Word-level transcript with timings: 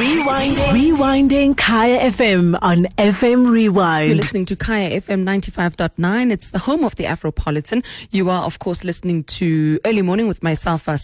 Rewinding. 0.00 0.96
Rewinding 0.96 1.56
Kaya 1.58 2.10
FM 2.10 2.58
on 2.62 2.84
FM 2.96 3.50
Rewind. 3.50 4.08
You're 4.08 4.16
listening 4.16 4.46
to 4.46 4.56
Kaya 4.56 4.98
FM 4.98 5.24
95.9. 5.24 6.32
It's 6.32 6.52
the 6.52 6.58
home 6.58 6.84
of 6.84 6.96
the 6.96 7.04
Afropolitan. 7.04 7.84
You 8.10 8.30
are, 8.30 8.44
of 8.44 8.60
course, 8.60 8.82
listening 8.82 9.24
to 9.24 9.78
Early 9.84 10.00
Morning 10.00 10.26
with 10.26 10.42
myself, 10.42 10.88
uh. 10.88 10.96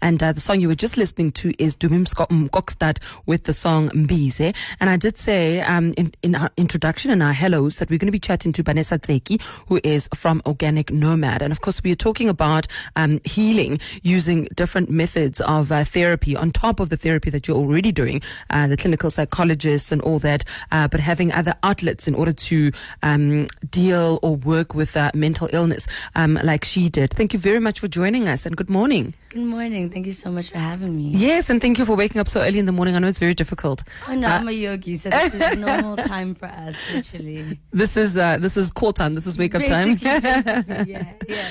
And 0.00 0.22
uh, 0.22 0.30
the 0.30 0.38
song 0.38 0.60
you 0.60 0.68
were 0.68 0.76
just 0.76 0.96
listening 0.96 1.32
to 1.32 1.60
is 1.60 1.76
Dumi 1.76 2.06
Mkokstad 2.06 3.00
with 3.26 3.44
the 3.44 3.52
song 3.52 3.88
Mbize. 3.88 4.54
And 4.78 4.90
I 4.90 4.96
did 4.96 5.16
say 5.16 5.60
um, 5.62 5.92
in, 5.96 6.14
in 6.22 6.36
our 6.36 6.50
introduction 6.56 7.10
and 7.10 7.20
our 7.20 7.32
hellos 7.32 7.78
that 7.78 7.90
we're 7.90 7.98
going 7.98 8.06
to 8.06 8.12
be 8.12 8.20
chatting 8.20 8.52
to 8.52 8.62
Banesa 8.62 9.00
Tseki, 9.00 9.42
who 9.66 9.80
is 9.82 10.08
from 10.14 10.40
Organic 10.46 10.92
Nomad. 10.92 11.42
And 11.42 11.50
of 11.50 11.62
course, 11.62 11.82
we 11.82 11.90
are 11.90 11.96
talking 11.96 12.28
about 12.28 12.68
um, 12.94 13.20
healing 13.24 13.80
using 14.02 14.44
different 14.54 14.88
methods 14.88 15.40
of 15.40 15.72
uh, 15.72 15.82
therapy 15.82 16.36
on 16.36 16.52
top 16.52 16.78
of 16.78 16.90
the 16.90 16.96
therapy 16.96 17.28
that 17.30 17.48
you're 17.48 17.56
already 17.56 17.90
doing 17.90 18.03
uh, 18.50 18.66
the 18.66 18.76
clinical 18.76 19.10
psychologists 19.10 19.92
and 19.92 20.00
all 20.02 20.18
that, 20.20 20.44
uh, 20.72 20.88
but 20.88 21.00
having 21.00 21.32
other 21.32 21.54
outlets 21.62 22.06
in 22.08 22.14
order 22.14 22.32
to 22.32 22.72
um, 23.02 23.46
deal 23.70 24.18
or 24.22 24.36
work 24.36 24.74
with 24.74 24.96
uh, 24.96 25.10
mental 25.14 25.48
illness 25.52 25.86
um, 26.14 26.38
like 26.42 26.64
she 26.64 26.88
did. 26.88 27.10
Thank 27.10 27.32
you 27.32 27.38
very 27.38 27.60
much 27.60 27.80
for 27.80 27.88
joining 27.88 28.28
us 28.28 28.46
and 28.46 28.56
good 28.56 28.70
morning. 28.70 29.14
Good 29.34 29.46
morning. 29.46 29.90
Thank 29.90 30.06
you 30.06 30.12
so 30.12 30.30
much 30.30 30.50
for 30.50 30.60
having 30.60 30.94
me. 30.94 31.10
Yes, 31.12 31.50
and 31.50 31.60
thank 31.60 31.76
you 31.80 31.84
for 31.84 31.96
waking 31.96 32.20
up 32.20 32.28
so 32.28 32.40
early 32.40 32.60
in 32.60 32.66
the 32.66 32.72
morning. 32.72 32.94
I 32.94 33.00
know 33.00 33.08
it's 33.08 33.18
very 33.18 33.34
difficult. 33.34 33.82
Oh 34.08 34.14
no, 34.14 34.28
uh, 34.28 34.30
I'm 34.30 34.46
a 34.46 34.52
yogi, 34.52 34.96
so 34.96 35.10
this 35.10 35.34
is 35.34 35.56
normal 35.56 35.96
time 35.96 36.36
for 36.36 36.46
us. 36.46 36.94
Actually, 36.94 37.58
this 37.72 37.96
is 37.96 38.16
uh, 38.16 38.36
this 38.36 38.56
is 38.56 38.70
call 38.70 38.92
time. 38.92 39.14
This 39.14 39.26
is 39.26 39.36
wake 39.36 39.56
up 39.56 39.64
time. 39.64 39.98
yeah, 40.02 41.14
yeah. 41.26 41.44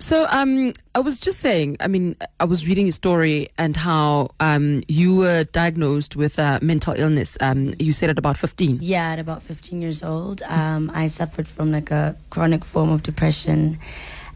So, 0.00 0.26
um, 0.30 0.72
I 0.96 0.98
was 0.98 1.20
just 1.20 1.38
saying. 1.38 1.76
I 1.78 1.86
mean, 1.86 2.16
I 2.40 2.44
was 2.44 2.66
reading 2.66 2.86
your 2.86 2.92
story 2.92 3.50
and 3.56 3.76
how 3.76 4.30
um 4.40 4.82
you 4.88 5.18
were 5.18 5.44
diagnosed 5.44 6.16
with 6.16 6.40
uh, 6.40 6.58
mental 6.60 6.94
illness. 6.94 7.38
Um, 7.40 7.72
you 7.78 7.92
said 7.92 8.10
at 8.10 8.18
about 8.18 8.36
15. 8.36 8.80
Yeah, 8.82 9.10
at 9.12 9.20
about 9.20 9.44
15 9.44 9.80
years 9.80 10.02
old, 10.02 10.42
um, 10.48 10.90
I 10.92 11.06
suffered 11.06 11.46
from 11.46 11.70
like 11.70 11.92
a 11.92 12.16
chronic 12.30 12.64
form 12.64 12.90
of 12.90 13.04
depression 13.04 13.78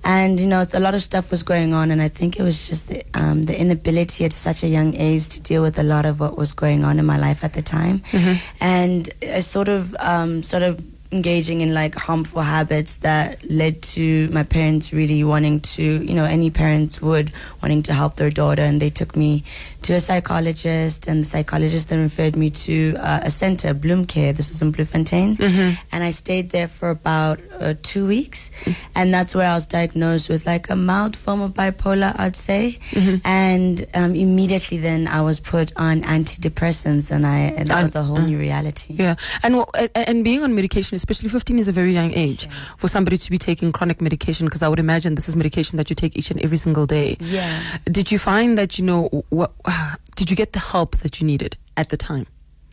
and 0.05 0.39
you 0.39 0.47
know 0.47 0.64
a 0.72 0.81
lot 0.81 0.95
of 0.95 1.03
stuff 1.03 1.31
was 1.31 1.42
going 1.42 1.72
on 1.72 1.91
and 1.91 2.03
i 2.03 2.08
think 2.08 2.39
it 2.39 2.42
was 2.42 2.69
just 2.69 2.89
the, 2.89 3.03
um, 3.14 3.47
the, 3.47 3.58
inability 3.58 4.25
at 4.25 4.33
such 4.33 4.62
a 4.64 4.69
young 4.69 4.95
age 4.97 5.28
to 5.28 5.41
deal 5.41 5.62
with 5.62 5.78
a 5.78 5.83
lot 5.83 6.05
of 6.05 6.20
what 6.20 6.36
was 6.36 6.53
going 6.53 6.84
on 6.84 6.98
in 6.98 7.06
my 7.06 7.19
life 7.19 7.45
at 7.45 7.53
the 7.53 7.62
time 7.62 8.00
mm-hmm. 8.11 8.34
and 8.61 9.11
i 9.23 9.41
sort 9.41 9.69
of 9.69 9.95
um, 10.00 10.42
sort 10.42 10.62
of 10.62 10.80
engaging 11.12 11.60
in 11.60 11.74
like 11.74 11.94
harmful 11.94 12.42
habits 12.42 12.98
that 12.98 13.44
led 13.50 13.82
to 13.82 14.28
my 14.30 14.42
parents 14.42 14.92
really 14.92 15.22
wanting 15.24 15.60
to, 15.60 15.82
you 15.82 16.14
know, 16.14 16.24
any 16.24 16.50
parents 16.50 17.00
would 17.00 17.32
wanting 17.62 17.82
to 17.82 17.92
help 17.92 18.16
their 18.16 18.30
daughter. 18.30 18.62
And 18.62 18.80
they 18.80 18.91
took 18.91 19.16
me 19.16 19.44
to 19.83 19.94
a 19.94 20.00
psychologist, 20.00 21.08
and 21.08 21.20
the 21.20 21.24
psychologist 21.24 21.88
then 21.88 22.00
referred 22.00 22.36
me 22.36 22.50
to 22.50 22.94
uh, 22.98 23.20
a 23.24 23.30
center, 23.30 23.74
Bloom 23.74 24.06
Care. 24.06 24.33
This 24.33 24.48
was 24.48 24.62
in 24.62 24.70
Bloemfontein. 24.70 25.36
Mm-hmm. 25.36 25.80
And 25.90 26.05
I 26.05 26.10
stayed 26.12 26.50
there 26.50 26.68
for 26.68 26.90
about 26.90 27.40
uh, 27.58 27.74
two 27.83 28.06
weeks. 28.06 28.50
And 28.94 29.12
that's 29.12 29.34
where 29.34 29.50
I 29.50 29.55
was 29.55 29.66
diagnosed 29.66 30.28
with 30.28 30.46
like 30.46 30.70
a 30.70 30.77
mild 30.77 31.16
form 31.16 31.40
of 31.40 31.52
bipolar, 31.55 32.18
I'd 32.18 32.36
say. 32.36 32.78
Mm-hmm. 32.90 33.27
And 33.27 33.86
um, 33.94 34.14
immediately 34.14 34.78
then 34.78 35.08
I 35.08 35.20
was 35.20 35.40
put 35.40 35.72
on 35.77 36.02
antidepressants, 36.02 37.10
and 37.10 37.27
I 37.27 37.38
and 37.38 37.66
that 37.66 37.83
was 37.83 37.96
a 37.96 38.02
whole 38.02 38.18
uh, 38.18 38.27
new 38.27 38.38
reality. 38.38 38.94
Yeah. 38.94 39.16
And, 39.42 39.64
and 39.94 40.22
being 40.22 40.42
on 40.42 40.55
medication 40.55 40.98
especially 41.03 41.28
15 41.28 41.58
is 41.58 41.67
a 41.67 41.72
very 41.72 41.92
young 41.92 42.12
age 42.14 42.47
yeah. 42.47 42.53
for 42.77 42.86
somebody 42.86 43.19
to 43.19 43.31
be 43.31 43.39
taking 43.39 43.72
chronic 43.72 44.00
medication 44.00 44.47
because 44.47 44.62
I 44.62 44.69
would 44.69 44.78
imagine 44.78 45.17
this 45.17 45.28
is 45.28 45.34
medication 45.34 45.77
that 45.78 45.91
you 45.91 45.97
take 45.97 46.17
each 46.17 46.31
and 46.31 46.41
every 46.41 46.58
single 46.58 46.86
day. 46.86 47.17
Yeah. 47.19 47.61
Did 47.86 48.12
you 48.12 48.19
find 48.19 48.56
that, 48.56 48.78
you 48.78 48.84
know, 48.84 49.25
what, 49.30 49.50
did 50.17 50.30
you 50.30 50.36
get 50.36 50.53
the 50.53 50.61
help 50.61 50.98
that 50.98 51.20
you 51.20 51.27
needed 51.27 51.56
at 51.77 51.89
the 51.89 51.97
time? 51.97 52.27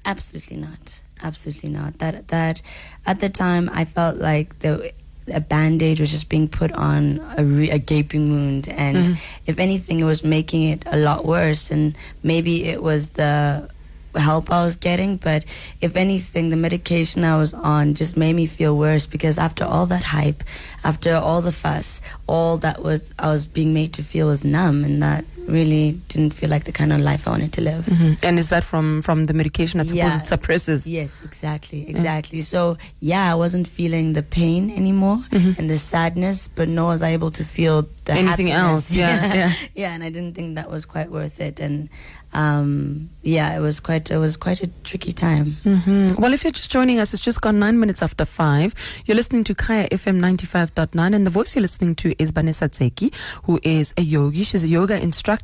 Absolutely 0.05 0.57
not. 0.57 1.01
Absolutely 1.23 1.69
not. 1.71 1.97
That, 1.97 2.27
that 2.27 2.61
at 3.07 3.19
the 3.19 3.29
time 3.29 3.67
I 3.73 3.85
felt 3.85 4.17
like 4.17 4.59
the, 4.59 4.93
a 5.33 5.41
band-aid 5.41 5.99
was 5.99 6.11
just 6.11 6.29
being 6.29 6.47
put 6.47 6.71
on 6.71 7.19
a, 7.35 7.43
re- 7.43 7.71
a 7.71 7.79
gaping 7.79 8.31
wound 8.31 8.67
and 8.69 8.97
mm-hmm. 8.97 9.13
if 9.47 9.57
anything 9.57 9.99
it 9.99 10.03
was 10.03 10.23
making 10.23 10.69
it 10.69 10.83
a 10.85 10.97
lot 10.97 11.25
worse 11.25 11.71
and 11.71 11.95
maybe 12.21 12.65
it 12.65 12.81
was 12.81 13.11
the 13.11 13.69
help 14.15 14.51
I 14.51 14.63
was 14.65 14.75
getting, 14.75 15.17
but 15.17 15.45
if 15.81 15.95
anything, 15.95 16.49
the 16.49 16.55
medication 16.55 17.23
I 17.23 17.37
was 17.37 17.53
on 17.53 17.93
just 17.93 18.17
made 18.17 18.33
me 18.33 18.45
feel 18.45 18.77
worse 18.77 19.05
because 19.05 19.37
after 19.37 19.63
all 19.63 19.85
that 19.87 20.03
hype, 20.03 20.43
after 20.83 21.15
all 21.15 21.41
the 21.41 21.51
fuss, 21.51 22.01
all 22.27 22.57
that 22.59 22.81
was 22.81 23.13
I 23.19 23.27
was 23.27 23.47
being 23.47 23.73
made 23.73 23.93
to 23.93 24.03
feel 24.03 24.27
was 24.27 24.43
numb, 24.43 24.83
and 24.83 25.01
that 25.01 25.25
really 25.49 25.93
didn't 26.07 26.33
feel 26.33 26.49
like 26.49 26.63
the 26.63 26.71
kind 26.71 26.93
of 26.93 26.99
life 26.99 27.27
I 27.27 27.31
wanted 27.31 27.53
to 27.53 27.61
live. 27.61 27.85
Mm-hmm. 27.85 28.25
And 28.25 28.39
is 28.39 28.49
that 28.49 28.63
from 28.63 29.01
from 29.01 29.25
the 29.25 29.33
medication? 29.33 29.79
I 29.79 29.83
suppose 29.83 29.97
yeah. 29.97 30.19
it 30.19 30.25
suppresses. 30.25 30.87
Yes, 30.87 31.23
exactly, 31.23 31.89
exactly. 31.89 32.41
So 32.41 32.77
yeah, 32.99 33.31
I 33.31 33.35
wasn't 33.35 33.67
feeling 33.67 34.13
the 34.13 34.23
pain 34.23 34.69
anymore 34.71 35.17
mm-hmm. 35.31 35.59
and 35.59 35.69
the 35.69 35.77
sadness, 35.77 36.47
but 36.47 36.67
nor 36.67 36.89
was 36.89 37.03
I 37.03 37.09
able 37.09 37.31
to 37.31 37.43
feel 37.43 37.83
the 38.05 38.13
anything 38.13 38.47
happiness. 38.47 38.91
else. 38.91 38.91
Yeah, 38.91 39.33
yeah, 39.33 39.53
yeah. 39.75 39.93
And 39.93 40.03
I 40.03 40.09
didn't 40.09 40.35
think 40.35 40.55
that 40.55 40.69
was 40.69 40.85
quite 40.85 41.11
worth 41.11 41.39
it. 41.39 41.59
And 41.59 41.89
um, 42.33 43.09
yeah, 43.23 43.55
it 43.55 43.59
was 43.59 43.79
quite 43.79 44.11
it 44.11 44.17
was 44.17 44.37
quite 44.37 44.61
a 44.61 44.67
tricky 44.83 45.11
time. 45.11 45.57
Mm-hmm. 45.63 46.21
Well, 46.21 46.33
if 46.33 46.43
you're 46.43 46.51
just 46.51 46.71
joining 46.71 46.99
us, 46.99 47.13
it's 47.13 47.23
just 47.23 47.41
gone 47.41 47.59
nine 47.59 47.79
minutes 47.79 48.01
after 48.01 48.25
five. 48.25 48.75
You're 49.05 49.17
listening 49.17 49.43
to 49.45 49.55
Kaya 49.55 49.87
FM 49.89 50.15
ninety 50.15 50.45
five 50.45 50.73
point 50.75 50.93
nine, 50.93 51.13
and 51.13 51.25
the 51.25 51.31
voice 51.31 51.55
you're 51.55 51.61
listening 51.61 51.95
to 51.95 52.13
is 52.21 52.31
Banesa 52.31 52.69
Tseki, 52.69 53.13
who 53.45 53.59
is 53.63 53.93
a 53.97 54.01
yogi. 54.01 54.43
She's 54.43 54.63
a 54.63 54.67
yoga 54.67 55.01
instructor, 55.01 55.38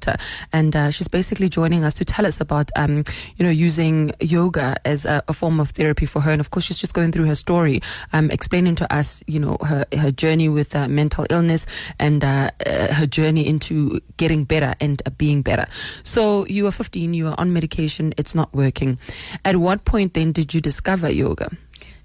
and 0.51 0.75
uh, 0.75 0.91
she's 0.91 1.07
basically 1.07 1.49
joining 1.49 1.83
us 1.83 1.93
to 1.95 2.05
tell 2.05 2.25
us 2.25 2.41
about 2.41 2.71
um, 2.75 3.03
you 3.37 3.45
know 3.45 3.49
using 3.49 4.11
yoga 4.19 4.75
as 4.85 5.05
a, 5.05 5.23
a, 5.27 5.33
form 5.33 5.59
of 5.59 5.69
therapy 5.71 6.05
for 6.05 6.21
her. 6.21 6.31
And 6.31 6.39
of 6.39 6.49
course, 6.49 6.65
she's 6.65 6.77
just 6.77 6.93
going 6.93 7.11
through 7.11 7.25
her 7.25 7.35
story, 7.35 7.81
um, 8.13 8.31
explaining 8.31 8.75
to 8.75 8.93
us 8.93 9.23
you 9.27 9.39
know 9.39 9.57
her 9.61 9.85
her 9.97 10.11
journey 10.11 10.49
with 10.49 10.75
uh, 10.75 10.87
mental 10.87 11.25
illness 11.29 11.65
and 11.99 12.23
uh, 12.23 12.51
uh 12.65 12.93
her 12.93 13.05
journey 13.05 13.47
into 13.47 13.99
getting 14.17 14.43
better 14.43 14.73
and 14.79 15.01
uh, 15.05 15.09
being 15.11 15.41
better. 15.41 15.65
So 16.03 16.45
you 16.45 16.67
are 16.67 16.71
15, 16.71 17.13
you 17.13 17.27
are 17.27 17.35
on 17.37 17.53
medication, 17.53 18.13
it's 18.17 18.35
not 18.35 18.53
working. 18.53 18.97
At 19.43 19.57
what 19.57 19.85
point 19.85 20.13
then 20.13 20.31
did 20.31 20.53
you 20.53 20.61
discover 20.61 21.09
yoga? 21.09 21.49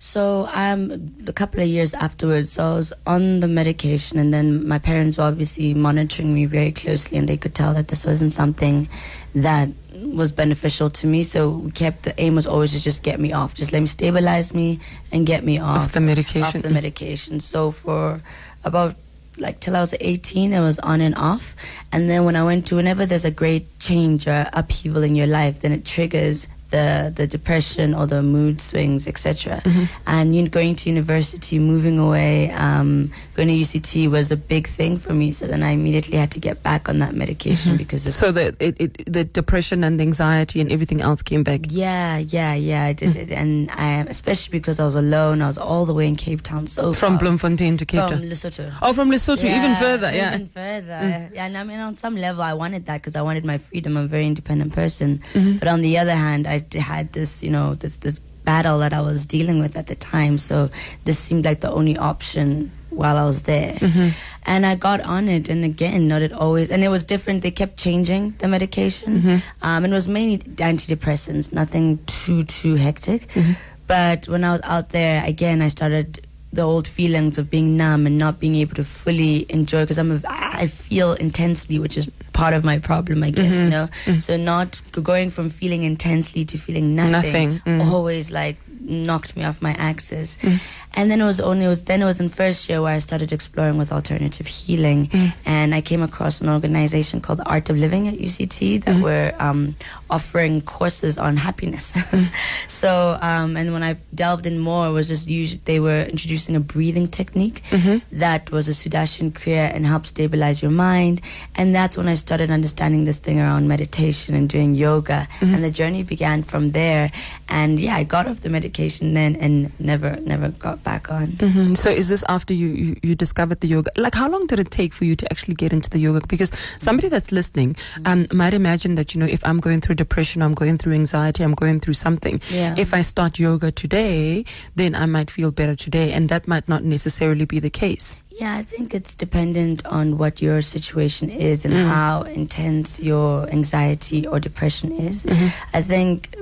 So 0.03 0.49
um, 0.55 1.13
a 1.27 1.33
couple 1.33 1.61
of 1.61 1.69
years 1.69 1.93
afterwards, 1.93 2.53
so 2.53 2.73
I 2.73 2.75
was 2.75 2.95
on 3.07 3.41
the 3.41 3.49
medication, 3.49 4.19
and 4.19 4.33
then 4.33 4.67
my 4.67 4.79
parents 4.79 5.19
were 5.19 5.25
obviously 5.25 5.75
monitoring 5.75 6.33
me 6.33 6.47
very 6.47 6.73
closely, 6.73 7.19
and 7.19 7.29
they 7.29 7.37
could 7.37 7.55
tell 7.55 7.75
that 7.75 7.89
this 7.89 8.07
wasn't 8.07 8.33
something 8.33 8.89
that 9.35 9.69
was 9.95 10.33
beneficial 10.33 10.89
to 10.89 11.07
me. 11.07 11.23
So 11.23 11.51
we 11.51 11.71
kept 11.71 12.05
the 12.05 12.19
aim 12.19 12.35
was 12.35 12.47
always 12.47 12.73
to 12.73 12.83
just 12.83 13.03
get 13.03 13.21
me 13.21 13.35
off, 13.35 13.53
just 13.53 13.75
let 13.75 13.81
me 13.81 13.87
stabilize 13.87 14.55
me 14.55 14.81
and 15.13 15.27
get 15.27 15.45
me 15.45 15.59
off, 15.59 15.83
off 15.83 15.93
the 15.93 16.01
medication. 16.01 16.45
Off 16.61 16.63
the 16.63 16.71
medication. 16.71 17.39
So 17.39 17.71
for 17.71 18.23
about 18.65 18.97
like 19.37 19.61
till 19.61 19.77
I 19.77 19.81
was 19.81 19.95
18, 20.01 20.55
it 20.55 20.61
was 20.61 20.79
on 20.79 21.03
and 21.03 21.15
off. 21.15 21.55
And 21.93 22.09
then 22.09 22.25
when 22.25 22.37
I 22.37 22.45
went 22.45 22.67
to, 22.69 22.77
whenever 22.77 23.05
there's 23.05 23.27
a 23.27 23.31
great 23.31 23.79
change 23.81 24.27
or 24.27 24.47
upheaval 24.55 25.03
in 25.03 25.15
your 25.15 25.27
life, 25.27 25.61
then 25.61 25.73
it 25.73 25.85
triggers 25.85 26.49
the 26.71 27.13
the 27.15 27.27
depression 27.27 27.95
or 27.95 28.07
the 28.07 28.23
mood 28.23 28.61
swings, 28.61 29.07
etc. 29.07 29.61
Mm-hmm. 29.65 29.85
And 30.07 30.35
you 30.35 30.43
know, 30.43 30.49
going 30.49 30.75
to 30.77 30.89
university, 30.89 31.59
moving 31.59 31.99
away, 31.99 32.51
um, 32.53 33.11
going 33.35 33.49
to 33.49 33.55
UCT 33.55 34.11
was 34.11 34.33
a 34.33 34.37
big 34.37 34.67
thing 34.67 34.97
for 34.97 35.13
me. 35.13 35.31
So 35.31 35.47
then 35.47 35.63
I 35.63 35.71
immediately 35.71 36.17
had 36.17 36.31
to 36.33 36.41
get 36.41 36.63
back 36.63 36.89
on 36.89 36.99
that 36.99 37.15
medication 37.15 37.73
mm-hmm. 37.73 37.79
because 37.79 38.07
of 38.07 38.15
so 38.15 38.33
the 38.33 38.55
it, 38.61 38.77
it, 38.81 39.13
the 39.13 39.25
depression 39.25 39.85
and 39.85 40.01
anxiety 40.01 40.61
and 40.61 40.71
everything 40.73 41.01
else 41.01 41.23
came 41.23 41.43
back. 41.43 41.61
Yeah, 41.69 42.19
yeah, 42.19 42.55
yeah. 42.55 42.85
I 42.85 42.93
did 42.93 43.11
mm-hmm. 43.11 43.33
it, 43.33 43.33
and 43.33 43.71
I 43.73 44.05
especially 44.09 44.59
because 44.59 44.81
I 44.81 44.85
was 44.85 44.95
alone. 44.95 45.43
I 45.43 45.47
was 45.47 45.59
all 45.59 45.85
the 45.85 45.95
way 45.95 46.07
in 46.07 46.17
Cape 46.17 46.43
Town, 46.43 46.67
so 46.67 46.93
from 46.93 47.13
far. 47.13 47.19
Bloemfontein 47.19 47.77
to 47.79 47.87
Cape 47.87 48.09
from 48.09 48.21
Town. 48.21 48.23
Lesotho. 48.23 48.73
Oh, 48.83 48.93
from 48.93 49.11
Lesotho, 49.11 49.45
yeah, 49.45 49.59
even 49.59 49.77
further. 49.77 50.13
Yeah, 50.13 50.35
even 50.35 50.49
further. 50.49 50.93
Mm. 50.93 51.35
Yeah, 51.35 51.47
and 51.47 51.57
I 51.59 51.65
mean, 51.65 51.81
on 51.81 51.95
some 51.95 52.17
level, 52.17 52.43
I 52.43 52.55
wanted 52.55 52.87
that 52.87 52.99
because 52.99 53.17
I 53.17 53.23
wanted 53.23 53.45
my 53.45 53.59
freedom. 53.59 53.97
I'm 53.97 54.05
a 54.05 54.09
very 54.09 54.27
independent 54.27 54.73
person, 54.73 55.19
mm-hmm. 55.33 55.59
but 55.59 55.69
on 55.69 55.81
the 55.81 55.99
other 55.99 56.15
hand, 56.15 56.47
I 56.47 56.60
had 56.75 57.13
this, 57.13 57.43
you 57.43 57.51
know, 57.51 57.75
this 57.75 57.97
this 57.99 58.21
battle 58.45 58.79
that 58.79 58.93
I 58.93 59.01
was 59.01 59.27
dealing 59.27 59.61
with 59.61 59.77
at 59.77 59.87
the 59.87 59.95
time. 59.95 60.39
So 60.39 60.71
this 61.05 61.19
seemed 61.19 61.45
like 61.45 61.61
the 61.61 61.71
only 61.71 61.97
option 61.97 62.73
while 62.91 63.17
I 63.17 63.25
was 63.25 63.43
there. 63.43 63.75
Mm-hmm. 63.75 64.09
And 64.47 64.67
I 64.67 64.75
got 64.75 65.01
on 65.03 65.29
it, 65.29 65.49
and 65.49 65.65
again, 65.65 66.09
not 66.09 66.23
it 66.23 66.33
always, 66.33 66.71
and 66.71 66.83
it 66.83 66.89
was 66.89 67.05
different. 67.05 67.43
They 67.43 67.51
kept 67.51 67.79
changing 67.79 68.35
the 68.39 68.49
medication, 68.49 69.19
mm-hmm. 69.19 69.37
um, 69.63 69.85
and 69.85 69.93
it 69.93 69.95
was 69.95 70.09
mainly 70.09 70.39
antidepressants, 70.39 71.53
nothing 71.53 72.01
too 72.07 72.45
too 72.45 72.75
hectic. 72.75 73.29
Mm-hmm. 73.29 73.53
But 73.87 74.29
when 74.29 74.45
I 74.45 74.53
was 74.53 74.63
out 74.65 74.91
there 74.91 75.25
again, 75.25 75.63
I 75.63 75.69
started 75.69 76.27
the 76.53 76.63
old 76.63 76.89
feelings 76.89 77.39
of 77.39 77.49
being 77.49 77.77
numb 77.77 78.07
and 78.07 78.19
not 78.19 78.41
being 78.41 78.57
able 78.57 78.75
to 78.75 78.85
fully 78.85 79.47
enjoy 79.51 79.83
because 79.83 79.99
I'm 79.99 80.11
a, 80.11 80.21
I 80.29 80.67
feel 80.67 81.13
intensely, 81.15 81.79
which 81.79 81.97
is 81.97 82.11
part 82.41 82.55
of 82.55 82.65
my 82.65 82.79
problem, 82.79 83.23
I 83.23 83.31
guess. 83.31 83.55
Mm-hmm. 83.55 83.65
You 83.65 83.71
know, 83.71 83.87
mm-hmm. 83.87 84.21
so 84.21 84.37
not 84.37 84.81
going 84.93 85.29
from 85.31 85.51
feeling 85.51 85.83
intensely 85.83 86.45
to 86.47 86.57
feeling 86.59 86.97
nothing, 86.97 87.13
nothing. 87.13 87.51
Mm. 87.67 87.93
always 87.93 88.33
like 88.33 88.57
knocked 88.91 89.37
me 89.37 89.45
off 89.45 89.63
my 89.63 89.73
axis. 89.79 90.37
Mm. 90.39 90.61
And 90.95 91.11
then 91.11 91.21
it 91.21 91.25
was 91.25 91.41
only 91.41 91.65
it 91.67 91.69
was 91.69 91.85
then 91.85 92.03
it 92.03 92.05
was 92.05 92.21
in 92.21 92.29
first 92.29 92.69
year 92.69 92.83
where 92.83 92.93
I 92.95 92.99
started 92.99 93.33
exploring 93.33 93.79
with 93.79 93.93
alternative 93.93 94.47
healing, 94.47 95.07
mm. 95.07 95.33
and 95.47 95.75
I 95.75 95.81
came 95.81 96.03
across 96.03 96.41
an 96.41 96.49
organization 96.49 97.21
called 97.21 97.39
the 97.39 97.49
Art 97.49 97.71
of 97.71 97.79
Living 97.79 98.09
at 98.09 98.15
UCT 98.15 98.85
that 98.85 98.97
mm. 98.97 99.03
were 99.03 99.33
um, 99.39 99.77
offering 100.11 100.61
courses 100.61 101.17
on 101.17 101.37
happiness. 101.37 101.97
so 102.67 103.17
um, 103.23 103.57
and 103.57 103.73
when 103.73 103.85
I 103.85 103.97
delved 104.15 104.47
in 104.47 104.59
more, 104.59 104.89
it 104.89 104.91
was 104.91 105.07
just 105.07 105.29
usually 105.29 105.63
they 105.65 105.79
were 105.79 106.03
introducing 106.03 106.57
a 106.57 106.61
breathing 106.61 107.07
technique 107.07 107.63
mm-hmm. 107.71 107.99
that 108.19 108.51
was 108.51 108.69
a 108.69 108.73
Sudarshan 108.73 109.31
Kriya 109.31 109.73
and 109.73 109.87
helped 109.87 110.07
stabilize 110.07 110.61
your 110.61 110.73
mind, 110.73 111.21
and 111.55 111.73
that's 111.73 111.97
when 111.97 112.09
I 112.09 112.15
started 112.15 112.51
understanding 112.51 113.05
this 113.05 113.19
thing 113.19 113.41
around 113.41 113.69
meditation 113.69 114.35
and 114.35 114.49
doing 114.49 114.75
yoga, 114.75 115.29
mm-hmm. 115.39 115.55
and 115.55 115.63
the 115.63 115.71
journey 115.71 116.03
began 116.03 116.43
from 116.43 116.71
there. 116.71 117.13
And 117.49 117.79
yeah, 117.79 117.95
I 117.95 118.05
got 118.05 118.27
off 118.27 118.41
the 118.41 118.51
medication 118.51 118.80
then 118.89 119.37
and 119.37 119.71
never 119.79 120.17
never 120.21 120.49
got 120.49 120.83
back 120.83 121.11
on. 121.11 121.27
hmm 121.41 121.75
So 121.75 121.91
is 121.91 122.09
this 122.09 122.25
after 122.29 122.55
you, 122.55 122.69
you, 122.69 122.97
you 123.03 123.15
discovered 123.15 123.61
the 123.61 123.69
yoga? 123.69 123.91
Like 123.97 124.15
how 124.15 124.29
long 124.31 124.47
did 124.47 124.59
it 124.59 124.71
take 124.71 124.93
for 124.93 125.05
you 125.05 125.17
to 125.17 125.27
actually 125.31 125.55
get 125.55 125.73
into 125.73 125.91
the 125.91 125.99
yoga? 125.99 126.21
Because 126.29 126.51
somebody 126.79 127.09
that's 127.09 127.33
listening 127.33 127.77
um, 128.07 128.27
might 128.33 128.55
imagine 128.55 128.95
that, 128.97 129.15
you 129.15 129.21
know, 129.21 129.27
if 129.27 129.45
I'm 129.45 129.59
going 129.61 129.81
through 129.81 129.97
depression, 129.97 130.43
I'm 130.43 130.55
going 130.55 130.79
through 130.79 130.95
anxiety, 130.95 131.43
I'm 131.45 131.55
going 131.55 131.81
through 131.81 131.95
something. 131.95 132.41
Yeah. 132.51 132.75
If 132.79 132.95
I 132.95 133.03
start 133.03 133.39
yoga 133.39 133.71
today, 133.73 134.45
then 134.77 134.95
I 134.95 135.07
might 135.07 135.31
feel 135.31 135.51
better 135.51 135.75
today. 135.75 136.13
And 136.13 136.29
that 136.29 136.49
might 136.49 136.69
not 136.69 136.85
necessarily 136.85 137.45
be 137.45 137.61
the 137.61 137.71
case. 137.71 138.17
Yeah, 138.41 138.57
I 138.57 138.63
think 138.63 138.95
it's 138.95 139.15
dependent 139.15 139.85
on 139.85 140.17
what 140.17 140.41
your 140.41 140.63
situation 140.63 141.29
is 141.29 141.67
and 141.67 141.75
mm. 141.75 141.87
how 141.87 142.23
intense 142.23 142.99
your 142.99 143.47
anxiety 143.51 144.27
or 144.27 144.41
depression 144.41 144.93
is. 144.93 145.27
Mm-hmm. 145.27 145.77
I 145.77 145.83
think 145.83 146.35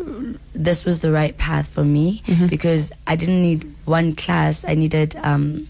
this 0.55 0.85
was 0.85 1.01
the 1.01 1.11
right 1.11 1.37
path 1.37 1.67
for 1.75 1.85
me 1.85 2.23
mm-hmm. 2.25 2.47
because 2.47 2.93
I 3.09 3.17
didn't 3.17 3.43
need 3.43 3.67
one 3.85 4.15
class. 4.15 4.65
I 4.65 4.75
needed. 4.75 5.17
Um, 5.17 5.67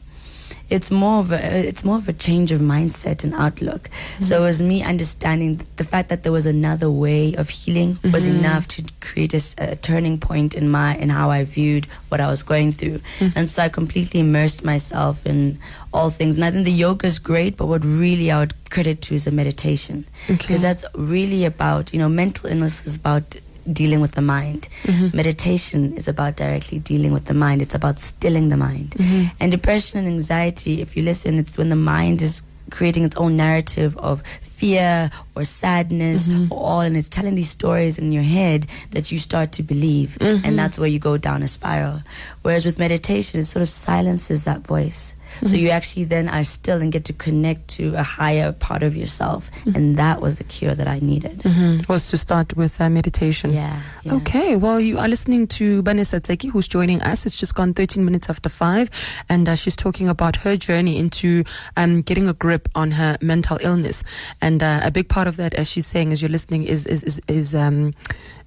it's 0.71 0.91
more 0.91 1.21
of 1.21 1.33
a 1.33 1.69
it's 1.69 1.85
more 1.85 1.97
of 1.97 2.09
a 2.09 2.13
change 2.13 2.53
of 2.53 2.61
mindset 2.61 3.25
and 3.25 3.35
outlook. 3.35 3.89
So 4.21 4.35
mm-hmm. 4.35 4.43
it 4.43 4.47
was 4.47 4.63
me 4.63 4.83
understanding 4.83 5.61
the 5.77 5.85
fact 5.85 6.09
that 6.11 6.23
there 6.23 6.33
was 6.33 6.47
another 6.47 6.91
way 6.91 7.35
of 7.35 7.49
healing 7.49 7.99
was 8.05 8.29
mm-hmm. 8.29 8.39
enough 8.39 8.69
to 8.69 8.85
create 9.01 9.35
a 9.35 9.77
turning 9.77 10.19
point 10.19 10.55
in 10.55 10.69
my 10.69 10.97
in 10.97 11.09
how 11.09 11.31
I 11.31 11.45
viewed 11.45 11.87
what 12.09 12.21
I 12.21 12.29
was 12.29 12.43
going 12.43 12.73
through. 12.73 12.99
Mm-hmm. 13.19 13.39
And 13.39 13.51
so 13.51 13.63
I 13.63 13.69
completely 13.69 14.21
immersed 14.21 14.65
myself 14.65 15.25
in 15.25 15.59
all 15.93 16.11
things. 16.11 16.37
And 16.37 16.45
I 16.45 16.51
think 16.51 16.65
the 16.65 16.73
yoga 16.73 17.07
is 17.07 17.19
great, 17.19 17.57
but 17.57 17.67
what 17.67 17.85
really 17.85 18.31
I 18.31 18.41
would 18.41 18.55
credit 18.71 19.01
to 19.01 19.15
is 19.15 19.25
the 19.25 19.31
meditation 19.31 20.05
because 20.27 20.61
that's 20.61 20.85
really 20.95 21.47
about 21.47 21.93
you 21.93 21.99
know 21.99 22.09
mental 22.09 22.51
illness 22.51 22.87
is 22.87 22.97
about 22.97 23.35
dealing 23.73 24.01
with 24.01 24.13
the 24.13 24.23
mind. 24.23 24.69
Mm-hmm. 24.85 25.17
Meditation 25.17 25.97
is 25.97 26.09
about 26.09 26.37
directly 26.37 26.79
dealing 26.79 27.13
with 27.13 27.27
the 27.27 27.35
mind. 27.35 27.63
It's 27.63 27.75
about 27.75 27.99
stilling 27.99 28.49
the 28.49 28.57
mind. 28.57 28.91
Mm-hmm. 28.91 29.37
And 29.41 29.53
depression 29.53 29.99
and 30.01 30.09
anxiety, 30.09 30.81
if 30.81 30.97
you 30.97 31.03
listen, 31.03 31.39
it's 31.39 31.59
when 31.59 31.69
the 31.69 31.77
mind 31.77 32.23
is 32.23 32.43
creating 32.71 33.05
its 33.05 33.17
own 33.17 33.37
narrative 33.37 33.97
of 33.97 34.23
fear 34.43 35.11
or 35.35 35.45
sadness 35.45 36.29
mm-hmm. 36.29 36.53
or 36.53 36.59
all 36.59 36.81
and 36.81 36.97
it's 36.97 37.09
telling 37.09 37.35
these 37.35 37.49
stories 37.49 37.99
in 37.99 38.13
your 38.13 38.23
head 38.23 38.67
that 38.91 39.11
you 39.11 39.19
start 39.19 39.53
to 39.53 39.63
believe. 39.63 40.19
And 40.21 40.59
that's 40.59 40.79
where 40.79 40.89
you 40.89 40.99
go 40.99 41.17
down 41.17 41.43
a 41.43 41.49
spiral. 41.49 42.03
Whereas 42.43 42.67
with 42.67 42.79
meditation 42.79 43.41
it 43.41 43.45
sort 43.45 43.63
of 43.63 43.69
silences 43.69 44.45
that 44.45 44.67
voice 44.67 45.15
so 45.43 45.57
you 45.57 45.69
actually 45.71 46.05
then 46.05 46.29
are 46.29 46.45
still 46.45 46.81
and 46.81 46.93
get 46.93 47.05
to 47.05 47.13
connect 47.13 47.69
to 47.69 47.95
a 47.95 48.03
higher 48.03 48.53
part 48.53 48.83
of 48.83 48.97
yourself 48.97 49.51
and 49.75 49.97
that 49.97 50.21
was 50.21 50.39
the 50.39 50.45
cure 50.45 50.75
that 50.75 50.89
i 50.89 50.99
needed 51.01 51.41
hmm 51.43 51.79
Was 51.89 52.11
to 52.11 52.17
start 52.19 52.57
with 52.57 52.81
uh, 52.81 52.91
meditation. 52.91 53.53
yeah, 53.53 53.81
yeah. 54.05 54.15
Okay, 54.15 54.57
well, 54.57 54.81
you 54.81 54.99
are 54.99 55.09
listening 55.09 55.47
to 55.59 55.83
Banesa 55.83 56.21
Tseki, 56.21 56.51
who's 56.51 56.69
joining 56.69 57.01
us. 57.03 57.27
It's 57.27 57.39
just 57.39 57.55
gone 57.55 57.73
13 57.75 58.05
minutes 58.05 58.29
after 58.31 58.49
five, 58.49 58.91
and 59.29 59.49
uh, 59.49 59.55
she's 59.55 59.77
talking 59.77 60.09
about 60.09 60.37
her 60.37 60.57
journey 60.57 60.99
into 60.99 61.45
um, 61.77 62.03
getting 62.03 62.29
a 62.29 62.33
grip 62.35 62.69
on 62.75 62.91
her 62.93 63.17
mental 63.21 63.59
illness. 63.61 64.05
And 64.43 64.63
uh, 64.63 64.81
a 64.83 64.91
big 64.91 65.09
part 65.09 65.29
of 65.29 65.37
that, 65.37 65.55
as 65.55 65.71
she's 65.71 65.87
saying, 65.87 66.13
as 66.13 66.21
you're 66.23 66.31
listening, 66.31 66.65
is 66.65 66.87
is 66.87 67.03
is, 67.05 67.21
is 67.29 67.55
um, 67.55 67.95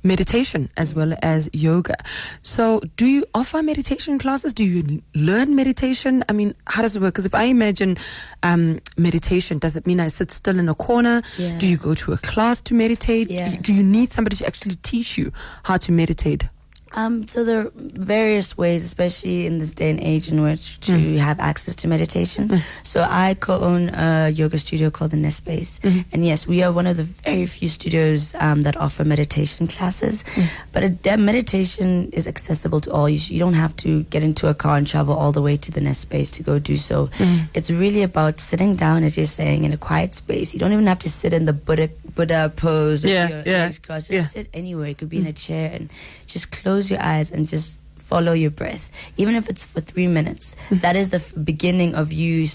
meditation 0.04 0.70
as 0.78 0.96
well 0.96 1.14
as 1.22 1.50
yoga. 1.54 1.96
So, 2.42 2.82
do 2.98 3.06
you 3.06 3.26
offer 3.34 3.62
meditation 3.62 4.18
classes? 4.18 4.54
Do 4.54 4.64
you 4.64 5.02
learn 5.16 5.56
meditation? 5.56 6.24
I 6.30 6.34
mean, 6.34 6.56
how 6.68 6.82
does 6.82 6.96
it 6.96 7.02
work? 7.02 7.14
Because 7.14 7.26
if 7.26 7.36
I 7.36 7.44
imagine 7.44 7.98
um, 8.44 8.80
meditation, 8.98 9.60
does 9.60 9.76
it 9.76 9.86
mean 9.86 10.00
I 10.00 10.08
sit 10.08 10.32
still 10.32 10.60
in 10.60 10.70
a 10.70 10.76
corner? 10.76 11.22
Yeah. 11.38 11.58
Do 11.58 11.68
you 11.68 11.78
go 11.78 11.94
to 11.96 12.14
a 12.14 12.18
class 12.18 12.62
to 12.64 12.74
meditate? 12.74 13.30
Yeah. 13.30 13.56
Do 13.62 13.74
you 13.74 13.84
need 13.84 14.12
somebody 14.12 14.36
to 14.38 14.46
actually 14.46 14.76
teach 14.76 15.18
you 15.18 15.32
how 15.64 15.78
to 15.78 15.92
meditate? 15.92 16.46
Um, 16.94 17.28
so 17.28 17.44
there 17.44 17.62
are 17.62 17.72
various 17.76 18.58
ways, 18.58 18.84
especially 18.84 19.46
in 19.46 19.60
this 19.60 19.72
day 19.72 19.90
and 19.90 20.00
age, 20.00 20.30
in 20.30 20.42
which 20.44 20.80
to 20.82 20.92
Mm. 20.92 21.18
have 21.18 21.40
access 21.40 21.76
to 21.78 21.88
meditation. 21.88 22.62
So 22.84 23.06
I 23.10 23.36
co-own 23.36 23.90
a 23.96 24.30
yoga 24.30 24.58
studio 24.58 24.90
called 24.92 25.12
the 25.12 25.18
Nest 25.18 25.38
Space, 25.38 25.80
Mm-hmm. 25.84 26.02
and 26.14 26.26
yes, 26.26 26.48
we 26.48 26.64
are 26.64 26.72
one 26.72 26.88
of 26.88 26.98
the 26.98 27.04
very 27.04 27.46
few 27.46 27.70
studios 27.70 28.36
um, 28.40 28.64
that 28.64 28.76
offer 28.78 29.04
meditation 29.06 29.68
classes. 29.68 30.24
Mm. 30.36 30.48
But 30.74 31.04
that 31.04 31.20
meditation 31.20 32.10
is 32.14 32.28
accessible 32.28 32.82
to 32.82 32.92
all. 32.92 33.08
You, 33.10 33.18
sh- 33.18 33.32
you 33.32 33.40
don't 33.40 33.54
have 33.66 33.76
to 33.78 34.04
get 34.12 34.22
into 34.24 34.48
a 34.48 34.54
car 34.54 34.76
and 34.78 34.86
travel 34.86 35.14
all 35.16 35.32
the 35.32 35.42
way 35.42 35.58
to 35.58 35.72
the 35.72 35.82
Nest 35.82 36.02
Space 36.02 36.30
to 36.32 36.44
go 36.44 36.60
do 36.60 36.76
so. 36.78 37.08
Mm. 37.18 37.48
It's 37.54 37.72
really 37.72 38.04
about 38.04 38.40
sitting 38.40 38.76
down, 38.76 39.04
as 39.04 39.16
you're 39.18 39.26
saying, 39.26 39.64
in 39.64 39.72
a 39.74 39.78
quiet 39.78 40.14
space. 40.14 40.54
You 40.54 40.60
don't 40.60 40.74
even 40.74 40.88
have 40.88 41.00
to 41.00 41.10
sit 41.10 41.32
in 41.34 41.46
the 41.46 41.54
Buddha 41.54 41.90
Buddha 42.16 42.52
pose 42.56 43.04
with 43.04 43.12
Yeah, 43.12 43.30
your 43.30 43.44
yeah, 43.46 43.64
legs 43.64 43.80
crossed. 43.80 44.10
Just 44.12 44.36
yeah. 44.36 44.42
sit 44.44 44.50
anywhere. 44.54 44.88
It 44.88 44.98
could 44.98 45.08
be 45.10 45.20
in 45.20 45.28
a 45.28 45.32
chair 45.34 45.72
and 45.74 45.90
just 46.28 46.52
close 46.52 46.81
your 46.90 47.02
eyes 47.02 47.32
and 47.32 47.48
just 47.48 47.80
follow 47.98 48.34
your 48.34 48.52
breath, 48.52 48.92
even 49.18 49.36
if 49.36 49.48
it's 49.48 49.66
for 49.66 49.82
three 49.82 50.08
minutes. 50.08 50.56
Mm-hmm. 50.56 50.80
That 50.80 50.96
is 50.96 51.12
the 51.12 51.18
f- 51.18 51.32
beginning 51.44 51.96
of 51.96 52.12
you 52.12 52.48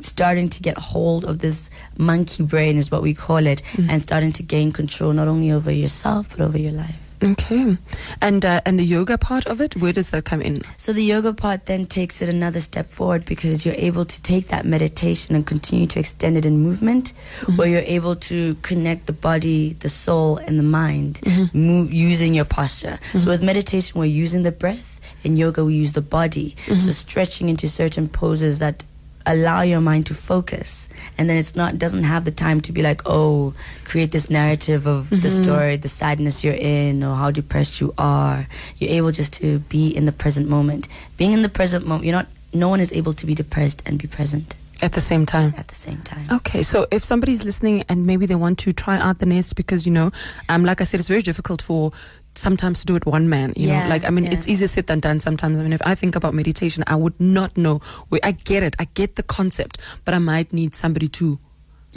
starting 0.00 0.48
to 0.48 0.62
get 0.62 0.78
hold 0.78 1.24
of 1.24 1.40
this 1.40 1.70
monkey 1.98 2.42
brain, 2.44 2.78
is 2.78 2.90
what 2.90 3.02
we 3.02 3.12
call 3.14 3.46
it, 3.46 3.62
mm-hmm. 3.72 3.90
and 3.90 4.00
starting 4.00 4.32
to 4.32 4.42
gain 4.42 4.72
control 4.72 5.12
not 5.12 5.28
only 5.28 5.50
over 5.52 5.70
yourself 5.70 6.30
but 6.30 6.40
over 6.40 6.56
your 6.56 6.72
life. 6.72 7.11
Okay, 7.22 7.76
and 8.20 8.44
uh, 8.44 8.60
and 8.66 8.78
the 8.78 8.84
yoga 8.84 9.16
part 9.16 9.46
of 9.46 9.60
it, 9.60 9.76
where 9.76 9.92
does 9.92 10.10
that 10.10 10.24
come 10.24 10.42
in? 10.42 10.56
So 10.76 10.92
the 10.92 11.04
yoga 11.04 11.32
part 11.32 11.66
then 11.66 11.86
takes 11.86 12.20
it 12.22 12.28
another 12.28 12.60
step 12.60 12.88
forward 12.88 13.24
because 13.24 13.64
you're 13.64 13.74
able 13.76 14.04
to 14.04 14.22
take 14.22 14.48
that 14.48 14.64
meditation 14.64 15.36
and 15.36 15.46
continue 15.46 15.86
to 15.86 16.00
extend 16.00 16.36
it 16.36 16.44
in 16.44 16.58
movement, 16.58 17.12
mm-hmm. 17.40 17.56
where 17.56 17.68
you're 17.68 17.80
able 17.80 18.16
to 18.16 18.54
connect 18.56 19.06
the 19.06 19.12
body, 19.12 19.74
the 19.74 19.88
soul, 19.88 20.38
and 20.38 20.58
the 20.58 20.64
mind 20.64 21.20
mm-hmm. 21.22 21.66
mo- 21.66 21.88
using 21.90 22.34
your 22.34 22.44
posture. 22.44 22.98
So 23.12 23.18
mm-hmm. 23.18 23.28
with 23.28 23.42
meditation, 23.42 24.00
we're 24.00 24.06
using 24.06 24.42
the 24.42 24.52
breath. 24.52 25.00
In 25.24 25.36
yoga, 25.36 25.64
we 25.64 25.74
use 25.74 25.92
the 25.92 26.02
body. 26.02 26.56
So 26.66 26.90
stretching 26.90 27.48
into 27.48 27.68
certain 27.68 28.08
poses 28.08 28.58
that 28.58 28.82
allow 29.26 29.62
your 29.62 29.80
mind 29.80 30.06
to 30.06 30.14
focus. 30.14 30.88
And 31.18 31.28
then 31.28 31.36
it's 31.36 31.56
not 31.56 31.78
doesn't 31.78 32.04
have 32.04 32.24
the 32.24 32.30
time 32.30 32.60
to 32.62 32.72
be 32.72 32.82
like 32.82 33.02
oh 33.06 33.54
create 33.84 34.12
this 34.12 34.30
narrative 34.30 34.86
of 34.86 35.10
the 35.10 35.16
mm-hmm. 35.16 35.42
story 35.42 35.76
the 35.76 35.88
sadness 35.88 36.44
you're 36.44 36.54
in 36.54 37.02
or 37.02 37.14
how 37.14 37.30
depressed 37.30 37.80
you 37.80 37.94
are. 37.98 38.46
You're 38.78 38.90
able 38.90 39.12
just 39.12 39.34
to 39.34 39.58
be 39.60 39.90
in 39.90 40.04
the 40.04 40.12
present 40.12 40.48
moment. 40.48 40.88
Being 41.16 41.32
in 41.32 41.42
the 41.42 41.48
present 41.48 41.86
moment 41.86 42.04
you're 42.04 42.16
not 42.16 42.28
no 42.54 42.68
one 42.68 42.80
is 42.80 42.92
able 42.92 43.14
to 43.14 43.26
be 43.26 43.34
depressed 43.34 43.82
and 43.86 43.98
be 43.98 44.06
present 44.06 44.54
At 44.82 44.92
the 44.92 45.00
same 45.00 45.24
time. 45.26 45.54
at 45.56 45.68
the 45.68 45.76
same 45.76 46.00
time 46.02 46.26
Okay, 46.30 46.62
so 46.62 46.86
if 46.90 47.02
somebody's 47.04 47.44
listening 47.44 47.84
and 47.88 48.04
maybe 48.06 48.26
they 48.26 48.34
want 48.34 48.58
to 48.64 48.72
try 48.72 48.98
out 48.98 49.18
the 49.20 49.26
nest 49.26 49.54
because 49.56 49.86
you 49.86 49.92
know, 49.92 50.10
um, 50.48 50.64
like 50.64 50.80
I 50.80 50.84
said, 50.84 50.98
it's 51.00 51.08
very 51.08 51.22
difficult 51.22 51.62
for 51.62 51.92
sometimes 52.34 52.80
to 52.80 52.86
do 52.86 52.96
it 52.96 53.04
one 53.06 53.28
man. 53.28 53.52
You 53.56 53.68
Yeah, 53.68 53.84
know, 53.84 53.90
like 53.90 54.04
I 54.04 54.10
mean, 54.10 54.24
yeah. 54.24 54.32
it's 54.34 54.48
easier 54.48 54.66
said 54.68 54.86
than 54.86 55.00
done. 55.00 55.20
Sometimes, 55.20 55.58
I 55.60 55.62
mean, 55.62 55.72
if 55.72 55.82
I 55.84 55.94
think 55.94 56.16
about 56.16 56.34
meditation, 56.34 56.82
I 56.86 56.96
would 56.96 57.18
not 57.20 57.56
know. 57.56 57.78
Where 58.08 58.20
I 58.24 58.32
get 58.32 58.62
it, 58.62 58.74
I 58.78 58.86
get 58.94 59.16
the 59.16 59.22
concept, 59.22 59.78
but 60.04 60.14
I 60.14 60.18
might 60.18 60.52
need 60.52 60.74
somebody 60.74 61.08
to 61.20 61.38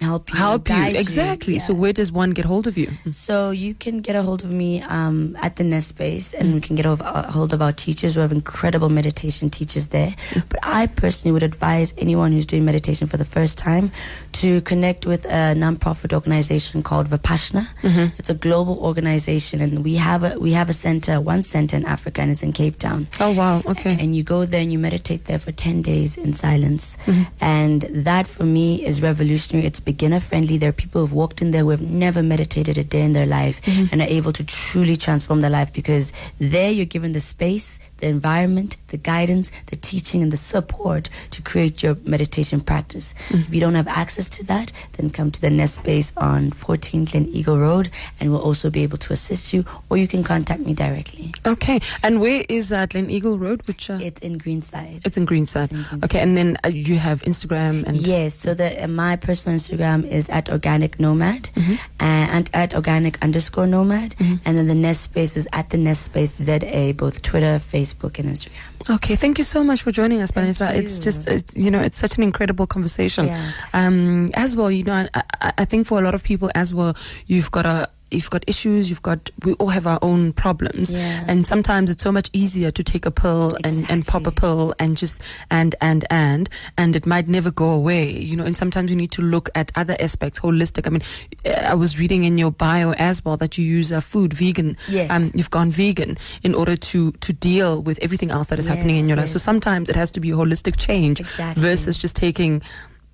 help 0.02 0.30
you 0.32 0.36
help 0.38 0.70
you 0.70 0.76
exactly. 0.76 1.60
So 1.60 1.74
Yeah. 1.74 1.80
where 1.80 1.94
does 1.94 2.12
one 2.12 2.32
get 2.32 2.46
hold 2.46 2.68
of 2.68 2.78
you? 2.78 2.90
So 3.12 3.52
you 3.52 3.74
can 3.74 4.02
get 4.02 4.16
a 4.16 4.22
hold 4.22 4.44
of 4.44 4.52
me 4.52 4.82
um, 4.82 5.38
at 5.42 5.56
the 5.56 5.64
Nest 5.64 5.90
Space, 5.90 6.34
and 6.34 6.54
we 6.54 6.62
can 6.62 6.76
get 6.76 6.86
a 6.86 6.92
a 6.96 6.98
uh, 7.04 7.32
hold 7.32 7.54
of 7.54 7.62
our 7.62 7.74
teachers. 7.74 8.16
We 8.16 8.22
have 8.22 8.32
incredible 8.32 8.90
meditation 8.90 9.50
teachers 9.50 9.90
there. 9.90 10.14
But 10.50 10.60
I 10.64 10.88
personally 10.88 11.34
would 11.34 11.44
advise 11.44 11.94
anyone 11.98 12.32
who's 12.32 12.46
doing 12.46 12.64
meditation 12.66 13.08
for 13.08 13.18
the 13.18 13.26
first 13.26 13.58
time 13.58 13.92
to 14.34 14.62
connect 14.62 15.06
with 15.06 15.26
a 15.26 15.54
nonprofit 15.56 16.14
organization 16.14 16.84
called 16.84 17.08
Vipassana. 17.08 17.68
Mm-hmm. 17.82 18.16
It's 18.18 18.30
a 18.30 18.34
global 18.34 18.80
organization, 18.80 19.62
and 19.62 19.84
we 19.84 19.96
have 19.96 20.24
a 20.24 20.40
we 20.40 20.52
have 20.54 20.70
a 20.70 20.74
center, 20.74 21.20
one 21.20 21.44
center 21.44 21.76
in 21.78 21.86
Africa, 21.86 22.22
and 22.22 22.32
it's 22.32 22.44
in 22.44 22.54
Cape 22.54 22.78
Town. 22.78 23.08
Oh 23.20 23.34
wow, 23.34 23.62
okay. 23.66 23.98
And 24.00 24.16
you 24.16 24.24
go 24.24 24.46
there 24.46 24.62
and 24.62 24.72
you 24.72 24.80
meditate 24.80 25.26
there 25.26 25.40
for 25.40 25.52
10 25.52 25.82
days 25.82 26.18
in 26.18 26.34
silence. 26.34 26.98
Mm-hmm. 27.06 27.24
And 27.42 27.82
that 27.92 28.28
for 28.28 28.44
me 28.44 28.86
is 28.86 29.02
revolutionary. 29.02 29.66
It's 29.68 29.80
beginner 29.86 30.20
friendly. 30.20 30.58
There 30.58 30.70
are 30.70 30.74
people 30.74 31.02
who've 31.02 31.14
walked 31.14 31.42
in 31.42 31.52
there 31.52 31.62
who 31.62 31.70
have 31.70 31.82
never 31.82 32.22
meditated 32.22 32.78
a 32.78 32.84
day 32.84 33.02
in 33.02 33.14
their 33.14 33.26
life 33.26 33.62
mm-hmm. 33.62 33.86
and 33.92 34.02
are 34.02 34.08
able 34.08 34.34
to 34.34 34.44
truly 34.44 34.98
transform 34.98 35.42
their 35.42 35.50
life 35.50 35.72
because 35.72 36.12
there 36.40 36.72
you're 36.72 36.86
given 36.86 37.14
the 37.14 37.20
space, 37.20 37.80
the 37.98 38.08
environment, 38.08 38.78
the 38.96 39.02
guidance, 39.16 39.52
the 39.68 39.76
teaching, 39.76 40.24
and 40.24 40.32
the 40.32 40.38
support 40.38 41.10
to 41.32 41.42
create 41.42 41.84
your 41.84 41.96
meditation 42.06 42.60
practice. 42.62 43.14
If 43.30 43.54
you 43.54 43.60
don't 43.60 43.76
have 43.76 43.88
access 43.90 44.30
to 44.30 44.46
that, 44.46 44.72
then 44.94 45.10
come 45.10 45.32
to 45.32 45.42
the 45.42 45.50
Nest 45.50 45.76
Space 45.76 46.14
on 46.18 46.52
14 46.52 47.06
Glen 47.06 47.28
Eagle 47.28 47.60
Road, 47.60 47.90
and 48.20 48.32
we'll 48.32 48.42
also 48.42 48.70
be 48.70 48.84
able 48.84 48.98
to 49.00 49.14
assist 49.14 49.54
you, 49.54 49.66
or 49.90 49.98
you 49.98 50.08
can 50.08 50.24
contact 50.24 50.62
me 50.62 50.74
directly. 50.74 51.34
Okay. 51.46 51.80
And 52.04 52.22
where 52.22 52.44
is 52.48 52.72
uh, 52.72 52.86
Glen 52.86 53.10
Eagle 53.10 53.38
Road? 53.38 53.68
Which 53.68 53.90
uh, 53.90 54.00
It's 54.02 54.22
in 54.22 54.38
Greenside. 54.40 55.02
it's 55.06 55.18
in 55.18 55.26
Greenside. 55.26 55.72
in 55.72 55.84
Greenside. 55.84 56.04
Okay. 56.06 56.20
And 56.22 56.38
then 56.38 56.58
uh, 56.64 56.70
you 56.70 56.98
have 56.98 57.22
Instagram 57.24 57.84
and 57.86 57.98
Yes, 57.98 58.34
so 58.34 58.54
the 58.54 58.84
uh, 58.84 58.88
my 58.88 59.16
personal 59.18 59.58
Instagram 59.60 60.08
is 60.08 60.30
at 60.30 60.50
organic 60.50 61.00
nomad 61.00 61.50
Mm-hmm. 61.56 61.76
and 62.00 62.50
at 62.54 62.74
organic 62.76 63.22
underscore 63.24 63.68
nomad, 63.68 64.16
and 64.20 64.40
then 64.58 64.68
the 64.68 64.76
Nest 64.76 65.02
Space 65.04 65.36
is 65.38 65.48
at 65.54 65.70
the 65.70 65.78
Nest 65.78 66.04
Space 66.04 66.32
ZA, 66.36 66.94
both 66.96 67.22
Twitter, 67.22 67.56
Facebook, 67.60 68.20
and 68.20 68.30
Instagram. 68.30 68.62
Okay, 68.88 69.16
thank 69.16 69.40
you 69.40 69.44
so 69.44 69.64
much 69.64 69.82
for 69.82 69.92
joining 69.92 70.22
us, 70.22 70.30
Banesa. 70.30 70.74
It's 70.76 71.00
just, 71.00 71.28
it's, 71.28 71.58
you 71.58 71.72
know, 71.72 71.82
it's 71.82 71.98
such 71.98 72.18
an 72.18 72.24
incredible 72.24 72.68
conversation. 72.68 73.26
Yeah. 73.26 73.52
Um, 73.74 74.30
as 74.36 74.56
well, 74.56 74.70
you 74.70 74.84
know, 74.84 75.08
I, 75.14 75.24
I, 75.42 75.54
I 75.60 75.66
think 75.66 75.88
for 75.88 76.00
a 76.00 76.04
lot 76.04 76.14
of 76.14 76.24
people 76.24 76.52
as 76.54 76.76
well, 76.76 76.96
you've 77.26 77.50
got 77.50 77.66
a, 77.66 77.90
you've 78.16 78.30
got 78.30 78.44
issues, 78.48 78.90
you've 78.90 79.02
got, 79.02 79.30
we 79.44 79.54
all 79.54 79.70
have 79.70 79.86
our 79.86 80.00
own 80.02 80.34
problems. 80.34 80.92
Yeah. 80.92 81.24
And 81.28 81.46
sometimes 81.46 81.92
it's 81.92 82.04
so 82.04 82.12
much 82.12 82.30
easier 82.34 82.72
to 82.72 82.84
take 82.84 83.06
a 83.06 83.12
pill 83.12 83.52
and, 83.64 83.90
and 83.90 84.06
pop 84.06 84.26
a 84.26 84.32
pill 84.32 84.74
and 84.80 84.98
just, 84.98 85.22
and, 85.52 85.76
and, 85.82 86.06
and, 86.10 86.50
and 86.78 86.96
it 86.96 87.06
might 87.06 87.28
never 87.28 87.52
go 87.52 87.70
away, 87.72 88.10
you 88.12 88.36
know, 88.36 88.46
and 88.46 88.58
sometimes 88.58 88.90
you 88.90 88.96
need 88.96 89.12
to 89.12 89.22
look 89.22 89.50
at 89.56 89.72
other 89.76 89.96
aspects, 90.00 90.40
holistic. 90.40 90.88
I 90.88 90.90
mean, 90.90 91.02
uh, 91.46 91.72
I 91.72 91.74
was 91.76 92.00
reading 92.00 92.24
in 92.24 92.38
your 92.38 92.52
bio 92.52 92.94
as 92.94 93.24
well 93.24 93.38
that 93.38 93.58
you 93.58 93.66
use 93.66 93.92
uh, 93.92 94.02
food, 94.02 94.34
vegan. 94.34 94.78
Yes. 94.90 95.12
Um, 95.12 95.32
you've 95.34 95.52
gone 95.52 95.72
vegan 95.72 96.18
in 96.44 96.56
order 96.56 96.76
to, 96.76 97.12
to 97.12 97.34
deal 97.34 97.82
with 97.82 98.00
everything 98.02 98.32
else 98.32 98.48
that 98.48 98.60
is 98.60 98.66
happening 98.66 98.96
in 98.96 99.04
Yes, 99.06 99.08
your 99.10 99.18
life. 99.18 99.30
So 99.30 99.40
sometimes 99.40 99.90
it 99.90 99.96
has 99.96 100.12
to 100.12 100.20
be 100.20 100.32
a 100.32 100.36
holistic 100.36 100.78
change 100.78 101.20
Exactly. 101.20 101.62
versus 101.62 101.98
just 101.98 102.16
taking 102.16 102.62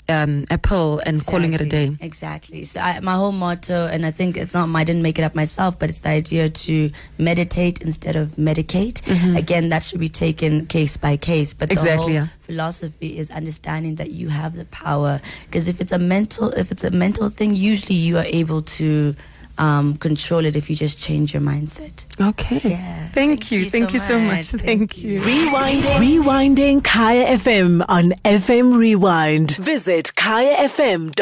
um, 0.10 0.46
a 0.50 0.58
pill 0.58 1.01
and 1.05 1.25
calling 1.25 1.53
it 1.53 1.62
a 1.62 1.65
day. 1.65 1.86
Exactly, 2.00 2.08
Exactly. 2.22 2.65
So 2.65 2.79
I, 2.79 3.00
my 3.00 3.15
whole 3.15 3.31
motto, 3.31 3.88
and 3.88 4.05
I 4.05 4.12
think 4.12 4.38
it's 4.38 4.53
not, 4.53 4.70
I 4.75 4.84
didn't 4.84 5.01
make 5.01 5.17
it 5.20 5.24
up 5.24 5.36
myself, 5.36 5.79
but 5.79 5.89
it's 5.89 6.01
the 6.01 6.10
idea 6.10 6.50
to 6.50 6.91
meditate 7.17 7.81
instead 7.81 8.15
of 8.15 8.31
medicate. 8.31 9.01
Again, 9.38 9.70
that 9.70 9.84
should 9.84 10.00
be 10.00 10.10
taken 10.10 10.65
case 10.67 10.98
by 10.98 11.17
case. 11.17 11.53
But 11.53 11.70
the 11.70 11.75
Mm-hmm. 11.75 11.86
Exactly, 11.88 12.13
whole 12.15 12.24
yeah. 12.25 12.27
philosophy 12.39 13.17
is 13.17 13.31
understanding 13.31 13.96
that 13.96 14.12
you 14.12 14.29
have 14.29 14.55
the 14.55 14.65
power. 14.65 15.20
Because 15.46 15.67
if 15.67 15.81
it's 15.81 15.91
a 15.91 16.00
mental, 16.00 16.50
if 16.51 16.72
it's 16.72 16.84
a 16.84 16.91
mental 16.91 17.29
thing, 17.29 17.55
usually 17.55 17.96
you 17.96 18.17
are 18.17 18.25
able 18.25 18.62
to 18.63 19.15
um, 19.62 19.96
control 19.98 20.44
it 20.46 20.56
if 20.56 20.70
you 20.70 20.75
just 20.75 21.00
change 21.00 21.34
your 21.34 21.41
mindset. 21.41 22.06
Okay. 22.20 22.60
Yeah. 22.72 23.08
Thank, 23.10 23.51
you. 23.51 23.70
Thank 23.70 23.94
you 23.94 24.00
so 24.00 24.20
much. 24.20 24.46
Thank, 24.46 24.63
Thank 24.63 25.03
you. 25.03 25.22
Rewinding. 25.22 25.98
Rewinding 26.06 26.84
Kaya 26.84 27.38
FM 27.38 27.86
on 27.88 28.12
FM 28.25 28.75
Rewind. 28.77 29.51
Visit 29.58 30.12
kayafm.co.za 30.15 31.15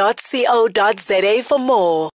for 1.44 1.60
more. 1.60 2.08